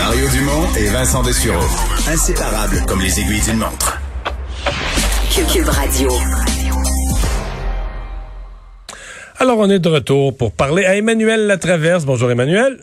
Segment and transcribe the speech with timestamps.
[0.00, 1.62] Mario Dumont et Vincent Dessureau.
[2.08, 4.00] Inséparables comme les aiguilles d'une montre.
[5.52, 6.08] Cube Radio.
[9.38, 12.06] Alors, on est de retour pour parler à Emmanuel Latraverse.
[12.06, 12.78] Bonjour, Emmanuel.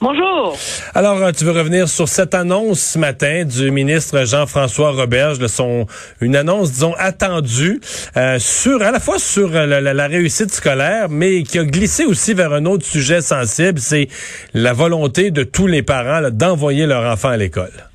[0.00, 0.56] Bonjour.
[0.94, 5.86] Alors, euh, tu veux revenir sur cette annonce ce matin du ministre Jean-François Roberge, son,
[6.20, 7.80] une annonce, disons, attendue
[8.16, 12.32] euh, sur à la fois sur euh, la, réussite scolaire, mais qui a glissé aussi
[12.32, 14.08] vers un autre sujet sensible, c'est
[14.54, 17.87] la volonté de tous les parents d'envoyer leur enfant à l'école.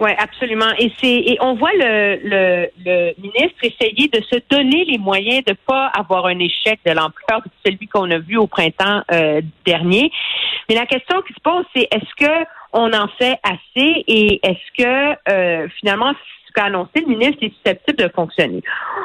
[0.00, 0.70] Oui, absolument.
[0.78, 5.44] Et c'est et on voit le, le, le, ministre essayer de se donner les moyens
[5.44, 9.40] de pas avoir un échec de l'ampleur de celui qu'on a vu au printemps euh,
[9.64, 10.10] dernier.
[10.68, 14.82] Mais la question qui se pose, c'est est-ce que on en fait assez et est-ce
[14.82, 18.62] que euh, finalement ce qu'a annoncé le ministre est susceptible de fonctionner?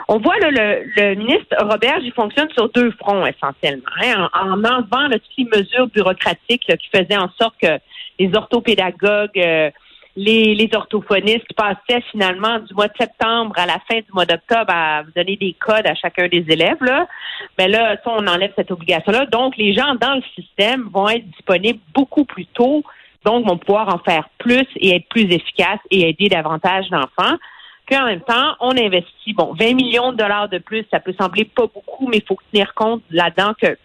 [0.08, 4.64] On voit le, le, ministre Robert, il fonctionne sur deux fronts essentiellement, hein, en, en
[4.64, 7.80] enlevant là, toutes les mesures bureaucratiques qui faisaient en sorte que
[8.18, 9.70] les orthopédagogues euh,
[10.16, 14.70] les, les orthophonistes passaient finalement du mois de septembre à la fin du mois d'octobre
[14.70, 16.82] à vous donner des codes à chacun des élèves.
[16.82, 17.08] Là.
[17.58, 19.26] Mais là, on enlève cette obligation-là.
[19.28, 22.84] Donc, les gens dans le système vont être disponibles beaucoup plus tôt,
[23.24, 27.38] donc vont pouvoir en faire plus et être plus efficaces et aider davantage d'enfants.
[27.86, 31.16] Puis en même temps, on investit, bon, 20 millions de dollars de plus, ça peut
[31.20, 33.78] sembler pas beaucoup, mais il faut tenir compte là-dedans que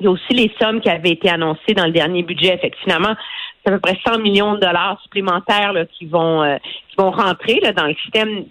[0.00, 2.58] il y a aussi les sommes qui avaient été annoncées dans le dernier budget.
[2.58, 6.56] Fait finalement, c'est à peu près 100 millions de dollars supplémentaires qui vont euh,
[6.88, 8.44] qui vont rentrer là, dans le système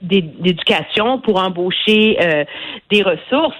[0.00, 2.44] d'éducation pour embaucher euh,
[2.90, 3.56] des ressources.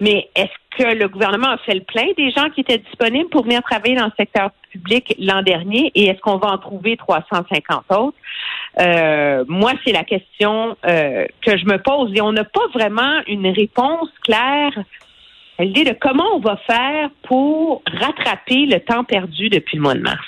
[0.00, 3.44] Mais est-ce que le gouvernement a fait le plein des gens qui étaient disponibles pour
[3.44, 5.92] venir travailler dans le secteur public l'an dernier?
[5.94, 8.16] Et est-ce qu'on va en trouver 350 autres?
[8.80, 13.46] Euh, moi, c'est la question que je me pose et on n'a pas vraiment une
[13.46, 14.72] réponse claire
[15.62, 20.00] l'idée de comment on va faire pour rattraper le temps perdu depuis le mois de
[20.00, 20.26] mars.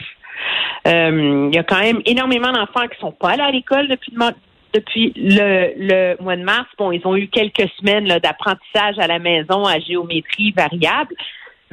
[0.87, 4.13] Euh, il y a quand même énormément d'enfants qui sont pas allés à l'école depuis
[4.13, 4.33] le mois
[4.75, 6.67] depuis le, mois de mars.
[6.77, 11.15] Bon, ils ont eu quelques semaines d'apprentissage à la maison à géométrie variable.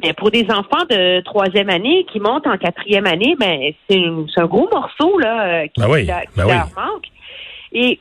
[0.03, 3.99] Mais pour des enfants de troisième année qui montent en quatrième année, ben c'est
[4.37, 5.87] un gros morceau là euh, qui, ben
[6.35, 7.07] ben leur manque.
[7.71, 7.99] Et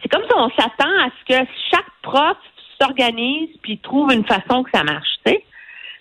[0.00, 2.36] c'est comme ça, on s'attend à ce que chaque prof
[2.84, 5.44] s'organise puis trouve une façon que ça marche, tu sais.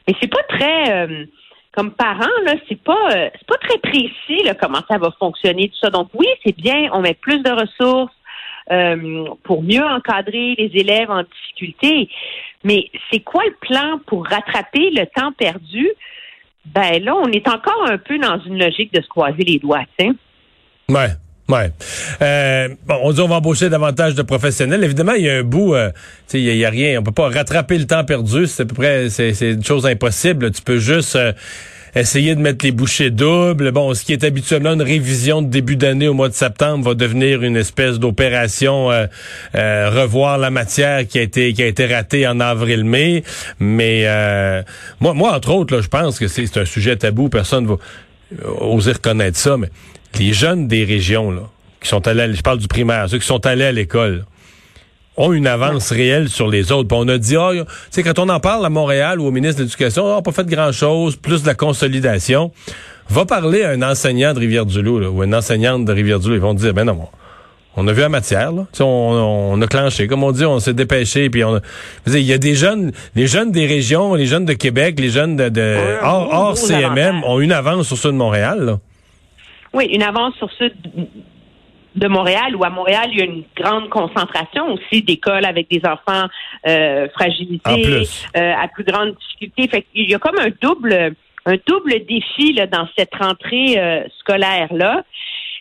[0.08, 1.26] Mais c'est pas très euh,
[1.72, 5.78] comme parent là, c'est pas euh, c'est pas très précis comment ça va fonctionner tout
[5.82, 5.90] ça.
[5.90, 8.14] Donc oui, c'est bien, on met plus de ressources
[8.72, 12.10] euh, pour mieux encadrer les élèves en difficulté.
[12.64, 15.90] Mais c'est quoi le plan pour rattraper le temps perdu?
[16.66, 19.84] Ben là, on est encore un peu dans une logique de se croiser les doigts,
[19.98, 20.12] tu sais.
[20.90, 21.10] Ouais.
[21.50, 21.72] Ouais.
[22.22, 24.84] Euh, bon, on dit on va embaucher davantage de professionnels.
[24.84, 25.92] Évidemment, il y a un bout, euh,
[26.34, 27.00] il y, a rien.
[27.00, 28.48] On peut pas rattraper le temps perdu.
[28.48, 30.52] C'est à peu près, c'est une chose impossible.
[30.52, 31.34] Tu peux juste euh,
[31.96, 33.72] essayer de mettre les bouchées doubles.
[33.72, 36.96] Bon, ce qui est habituellement une révision de début d'année au mois de septembre va
[36.96, 42.26] devenir une espèce d'opération euh, revoir la matière qui a été qui a été ratée
[42.26, 43.26] en avril-mai.
[43.60, 44.06] Mais
[45.02, 47.28] moi, moi entre autres, là, je pense que c'est un sujet tabou.
[47.28, 47.76] Personne va
[48.60, 49.70] oser reconnaître ça, mais
[50.20, 51.42] les jeunes des régions, là,
[51.82, 54.26] qui sont allés, je parle du primaire, ceux qui sont allés à l'école,
[55.18, 56.88] ont une avance réelle sur les autres.
[56.88, 59.32] Puis on a dit, oh, tu sais, quand on en parle à Montréal ou au
[59.32, 62.52] ministre de l'Éducation, on n'a pas fait grand-chose, plus de la consolidation.
[63.10, 66.36] Va parler à un enseignant de Rivière-du-Loup ou une enseignante de Rivière-du-Loup.
[66.36, 67.08] Ils vont dire, ben non,
[67.76, 68.66] on a vu la matière, là.
[68.80, 71.60] On, on, a clenché, comme on dit, on s'est dépêché, puis on
[72.08, 75.36] il y a des jeunes, les jeunes des régions, les jeunes de Québec, les jeunes
[75.36, 78.80] de, de hors, CMM ont une avance sur ceux de Montréal, là.
[79.74, 80.72] Oui, une avance sur ceux
[81.96, 85.82] de Montréal, où à Montréal, il y a une grande concentration aussi d'écoles avec des
[85.84, 86.28] enfants
[86.68, 88.08] euh, fragilisés,
[88.38, 89.68] euh, à plus grande difficulté.
[89.68, 94.04] Fait il y a comme un double un double défi là, dans cette rentrée euh,
[94.20, 95.04] scolaire-là.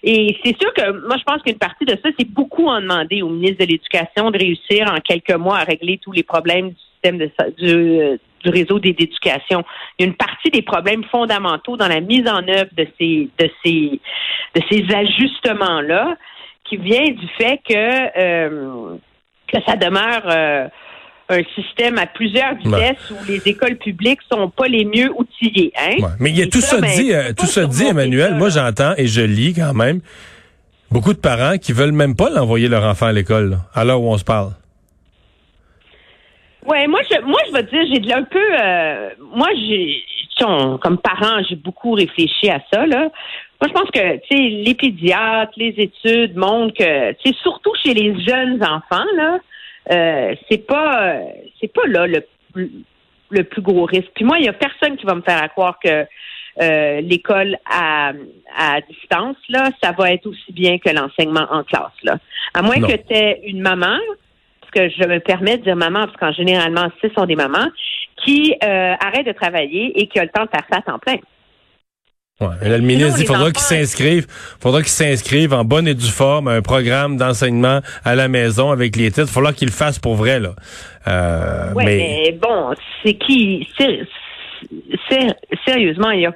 [0.02, 3.22] Et c'est sûr que moi, je pense qu'une partie de ça, c'est beaucoup en demander
[3.22, 6.76] au ministre de l'Éducation de réussir en quelques mois à régler tous les problèmes du
[6.94, 9.64] système de, du, du réseau d'éducation.
[9.98, 13.28] Il y a une partie des problèmes fondamentaux dans la mise en œuvre de ces
[13.38, 14.00] de ces
[14.54, 16.16] de ces ajustements là
[16.64, 18.96] qui vient du fait que euh,
[19.46, 20.68] que ça demeure euh,
[21.28, 25.72] un système à plusieurs vitesses où les écoles publiques sont pas les mieux outillées.
[25.78, 25.96] Hein?
[26.18, 28.34] Mais il y a tout ça, dit, euh, tout ça dit, Emmanuel.
[28.34, 30.00] Moi, j'entends et je lis quand même
[30.90, 34.10] beaucoup de parents qui veulent même pas l'envoyer leur enfant à l'école, à l'heure où
[34.10, 34.50] on se parle.
[36.66, 40.04] Ouais, moi je moi je vais dire j'ai un peu euh, moi j'ai
[40.80, 43.08] comme parent, j'ai beaucoup réfléchi à ça là.
[43.60, 47.94] Moi je pense que tu sais les pédiatres, les études montrent que c'est surtout chez
[47.94, 49.38] les jeunes enfants là,
[49.90, 51.20] euh, c'est pas
[51.60, 52.24] c'est pas là le
[53.30, 54.10] le plus gros risque.
[54.14, 56.06] Puis moi il y a personne qui va me faire croire que
[56.60, 58.12] euh, l'école à,
[58.58, 61.96] à distance, là, ça va être aussi bien que l'enseignement en classe.
[62.02, 62.18] Là.
[62.52, 62.88] À moins Non.
[62.88, 63.96] que tu aies une maman,
[64.60, 67.68] parce que je me permets de dire maman, parce qu'en généralement, ce sont des mamans,
[68.22, 70.98] qui euh, arrête de travailler et qui a le temps de faire ça à temps
[70.98, 71.16] plein.
[72.42, 72.68] Ouais.
[72.68, 74.26] Là, le ministre qu'il faudra enfants- qu'il s'inscrive,
[74.60, 78.70] faudra qu'il s'inscrive en bonne et due forme à un programme d'enseignement à la maison
[78.70, 79.28] avec les titres.
[79.28, 80.54] Il faudra qu'il le fasse pour vrai, là.
[81.08, 82.38] Euh, Ouais, mais, mais...
[82.40, 82.74] bon,
[83.04, 84.02] c'est qui sé-
[85.10, 85.34] sé-
[85.66, 86.32] sérieusement, il y a,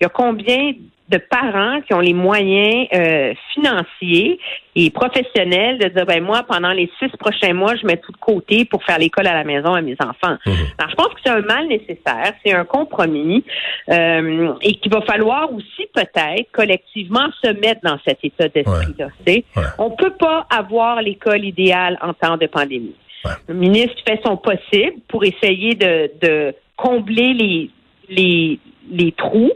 [0.00, 0.72] il y a combien
[1.08, 4.38] de parents qui ont les moyens euh, financiers
[4.74, 8.16] et professionnels de dire ben moi pendant les six prochains mois je mets tout de
[8.16, 10.36] côté pour faire l'école à la maison à mes enfants.
[10.46, 10.54] Mhm.
[10.78, 13.44] Alors je pense que c'est un mal nécessaire, c'est un compromis
[13.90, 19.08] euh, et qu'il va falloir aussi peut-être collectivement se mettre dans cet état d'esprit là.
[19.26, 19.44] Ouais.
[19.78, 22.96] On peut pas avoir l'école idéale en temps de pandémie.
[23.24, 23.32] Ouais.
[23.48, 27.70] Le ministre fait son possible pour essayer de, de combler les,
[28.08, 28.58] les,
[28.90, 29.52] les trous.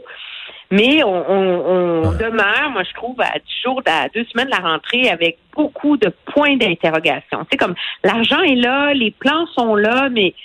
[0.71, 4.51] Mais on, on, on demeure, moi je trouve, à dix jours, à deux semaines de
[4.51, 7.45] la rentrée avec beaucoup de points d'interrogation.
[7.51, 7.73] C'est comme
[8.03, 10.35] l'argent est là, les plans sont là, mais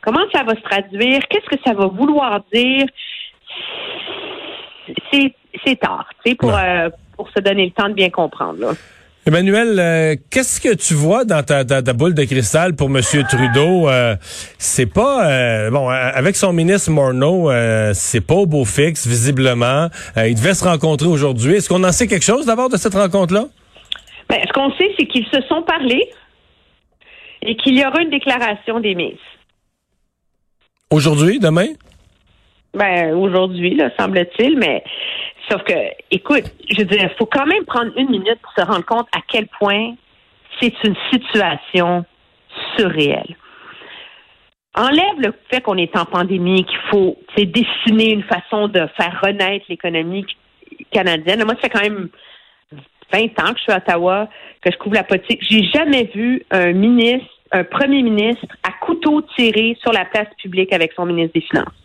[0.00, 1.20] comment ça va se traduire?
[1.28, 2.86] Qu'est-ce que ça va vouloir dire?
[5.12, 5.34] C'est,
[5.64, 6.86] c'est tard, tu sais, pour, Ouais.
[6.86, 8.60] euh, pour se donner le temps de bien comprendre.
[8.60, 8.70] Là.
[9.24, 13.00] Emmanuel, euh, qu'est-ce que tu vois dans ta, ta, ta boule de cristal pour M.
[13.28, 13.88] Trudeau?
[13.88, 14.16] Euh,
[14.58, 17.48] c'est pas euh, bon avec son ministre Morneau,
[17.94, 19.88] c'est pas au beau fixe, visiblement.
[20.16, 21.54] Ils devaient se rencontrer aujourd'hui.
[21.54, 23.44] Est-ce qu'on en sait quelque chose d'abord de cette rencontre-là?
[24.28, 26.04] Ben, ce qu'on sait, c'est qu'ils se sont parlé
[27.42, 29.14] et qu'il y aura une déclaration d'émise.
[30.90, 31.68] Aujourd'hui, demain?
[32.74, 34.82] Ben, aujourd'hui, là, semble-t-il, mais
[35.52, 35.74] sauf que,
[36.10, 39.06] écoute, je veux dire, il faut quand même prendre une minute pour se rendre compte
[39.14, 39.94] à quel point
[40.60, 42.04] c'est une situation
[42.76, 43.36] surréelle.
[44.74, 49.66] Enlève le fait qu'on est en pandémie, qu'il faut dessiner une façon de faire renaître
[49.68, 50.24] l'économie
[50.90, 51.44] canadienne.
[51.44, 52.08] Moi, ça fait quand même
[53.12, 54.28] 20 ans que je suis à Ottawa,
[54.62, 55.40] que je couvre la politique.
[55.42, 60.72] J'ai jamais vu un ministre, un premier ministre à couteau tiré sur la place publique
[60.72, 61.81] avec son ministre des Finances.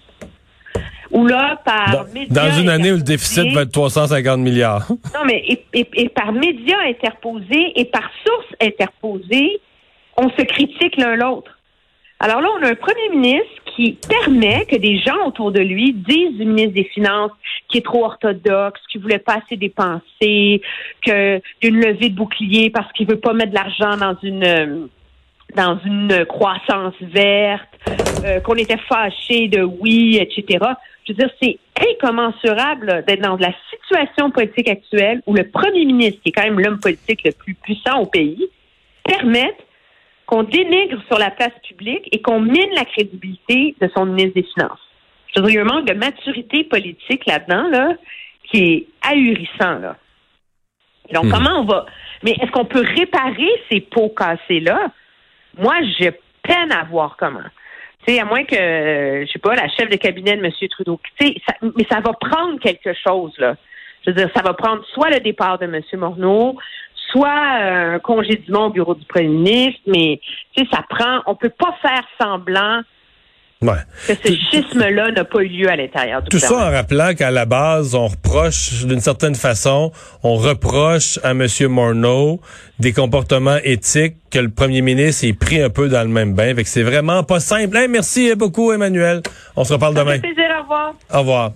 [1.11, 4.85] Ou là, par Bon, médias dans une année où le déficit va être 350 milliards.
[4.89, 9.59] non, mais et, et- et par médias interposés et par sources interposées,
[10.17, 11.51] on se critique l'un l'autre.
[12.19, 13.45] Alors là, on a un premier ministre
[13.75, 17.29] qui permet que des gens autour de lui disent du ministre des Finances
[17.69, 20.61] qui est trop orthodoxe, qui voulait pas assez dépenser,
[21.03, 24.17] qu'il y a une levée de bouclier parce qu'il veut pas mettre de l'argent dans
[24.23, 24.87] une euh,
[25.57, 27.67] dans une croissance verte,
[28.23, 30.65] euh, qu'on était fâché de oui, etc.
[31.05, 31.57] Je veux dire, c'est
[31.91, 36.59] incommensurable d'être dans la situation politique actuelle où le premier ministre, qui est quand même
[36.59, 38.47] l'homme politique le plus puissant au pays,
[39.03, 39.57] permette
[40.25, 44.47] qu'on dénigre sur la place publique et qu'on mine la crédibilité de son ministre des
[44.53, 44.79] Finances.
[45.33, 47.93] Je veux dire, il y a un manque de maturité politique là-dedans, là,
[48.49, 49.95] qui est ahurissant, là.
[51.13, 51.31] Donc, Mhm.
[51.31, 51.85] comment on va...
[52.23, 54.91] Mais est-ce qu'on peut réparer ces pots cassés-là?
[55.57, 56.11] Moi, j'ai
[56.43, 57.39] peine à voir comment.
[58.07, 60.51] Sais, à moins que, euh, je sais pas, la chef de cabinet de M.
[60.69, 63.55] Trudeau, ça- mais ça va prendre quelque chose, là.
[64.05, 65.81] Je veux dire, ça va prendre soit le départ de M.
[65.95, 66.57] Morneau,
[67.11, 70.21] soit euh, un congédiement au bureau du premier ministre, mais
[70.71, 72.81] ça prend, on peut pas faire semblant
[73.59, 73.73] Ouais.
[74.07, 77.31] que ce schisme-là n'a pas eu lieu à l'intérieur du Tout ça en rappelant qu'à
[77.31, 79.91] la base, on reproche, d'une certaine façon,
[80.21, 81.47] on reproche à M.
[81.67, 82.39] Morneau
[82.77, 86.53] des comportements éthiques que le premier ministre est pris un peu dans le même bain.
[86.53, 87.75] Fait que c'est vraiment pas simple.
[87.77, 89.21] Hey, merci beaucoup, Emmanuel.
[89.55, 90.19] On se reparle Ça fait demain.
[90.19, 90.93] plaisir, au revoir.
[91.13, 91.51] Au revoir.